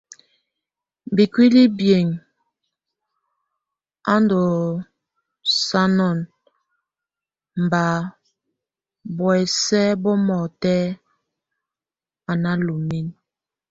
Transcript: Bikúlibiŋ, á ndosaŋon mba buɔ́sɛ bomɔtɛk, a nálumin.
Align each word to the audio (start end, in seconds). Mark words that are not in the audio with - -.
Bikúlibiŋ, 1.15 2.05
á 4.13 4.15
ndosaŋon 4.23 6.19
mba 7.63 7.83
buɔ́sɛ 9.15 9.81
bomɔtɛk, 10.03 10.85
a 12.31 12.33
nálumin. 12.43 13.07